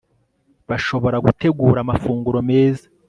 bashobora 0.69 1.17
gutegura 1.25 1.79
amafunguro 1.81 2.39
meza 2.49 2.85